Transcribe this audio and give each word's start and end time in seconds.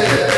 Amen. 0.00 0.29